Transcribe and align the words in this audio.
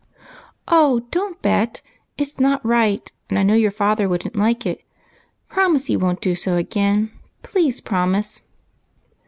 "Oh, 0.67 1.01
don't 1.11 1.39
bet, 1.43 1.83
it 2.17 2.27
's 2.27 2.39
not 2.39 2.65
right, 2.65 3.11
and 3.29 3.37
I 3.37 3.43
know 3.43 3.53
your 3.53 3.69
father 3.69 4.09
would 4.09 4.25
n't 4.25 4.35
like 4.35 4.65
it. 4.65 4.81
Promise 5.47 5.91
you 5.91 5.99
won't 5.99 6.21
do 6.21 6.33
so 6.33 6.55
again, 6.57 7.11
please 7.43 7.81
promise 7.81 8.41